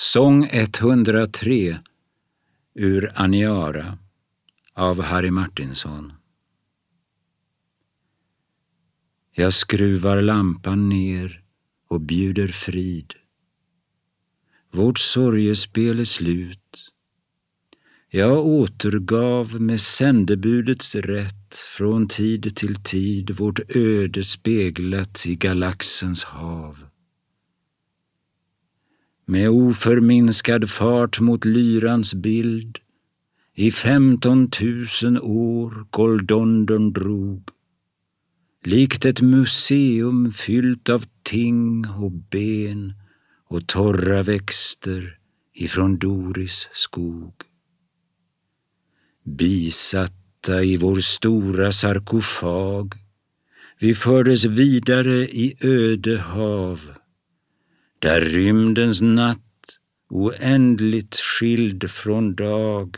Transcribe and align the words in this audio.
Sång 0.00 0.48
103 0.52 1.78
ur 2.74 3.12
Aniara 3.14 3.98
av 4.74 5.02
Harry 5.02 5.30
Martinson. 5.30 6.12
Jag 9.34 9.52
skruvar 9.52 10.22
lampan 10.22 10.88
ner 10.88 11.42
och 11.88 12.00
bjuder 12.00 12.48
frid. 12.48 13.14
Vårt 14.70 14.98
sorgespel 14.98 16.00
är 16.00 16.04
slut. 16.04 16.92
Jag 18.10 18.46
återgav 18.46 19.60
med 19.60 19.80
sändebudets 19.80 20.94
rätt 20.94 21.56
från 21.76 22.08
tid 22.08 22.56
till 22.56 22.82
tid 22.82 23.30
vårt 23.30 23.76
öde 23.76 24.24
speglat 24.24 25.26
i 25.26 25.34
galaxens 25.34 26.24
hav. 26.24 26.88
Med 29.30 29.48
oförminskad 29.48 30.70
fart 30.70 31.20
mot 31.20 31.44
lyrans 31.44 32.14
bild. 32.14 32.78
I 33.54 33.70
femtontusen 33.70 35.20
år 35.20 35.86
Goldondon 35.90 36.92
drog. 36.92 37.48
Likt 38.64 39.04
ett 39.04 39.20
museum 39.20 40.32
fyllt 40.32 40.88
av 40.88 41.04
ting 41.22 41.84
och 41.88 42.12
ben 42.12 42.92
och 43.48 43.66
torra 43.66 44.22
växter 44.22 45.18
ifrån 45.54 45.98
Doris 45.98 46.68
skog. 46.72 47.34
Bisatta 49.24 50.62
i 50.62 50.76
vår 50.76 50.96
stora 50.96 51.72
sarkofag 51.72 52.94
vi 53.80 53.94
fördes 53.94 54.44
vidare 54.44 55.24
i 55.24 55.56
öde 55.60 56.18
hav 56.18 56.80
där 57.98 58.20
rymdens 58.20 59.00
natt 59.00 59.38
oändligt 60.10 61.16
skild 61.16 61.90
från 61.90 62.34
dag 62.34 62.96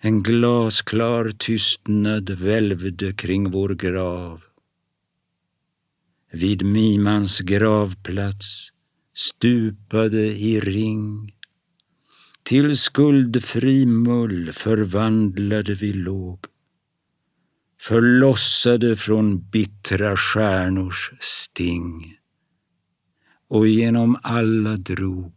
en 0.00 0.22
glasklar 0.22 1.30
tystnad 1.38 2.30
välvde 2.30 3.12
kring 3.12 3.50
vår 3.50 3.68
grav. 3.68 4.42
Vid 6.32 6.62
Mimans 6.66 7.40
gravplats 7.40 8.68
stupade 9.14 10.26
i 10.26 10.60
ring 10.60 11.34
till 12.42 12.76
skuldfri 12.76 13.86
mull 13.86 14.52
förvandlade 14.52 15.74
vi 15.74 15.92
låg 15.92 16.46
förlossade 17.80 18.96
från 18.96 19.50
bittra 19.50 20.16
stjärnors 20.16 21.12
sting 21.20 22.16
och 23.54 23.66
genom 23.68 24.18
alla 24.22 24.76
drog 24.76 25.32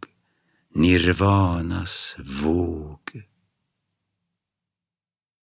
nirvanas 0.74 2.16
våg. 2.42 2.98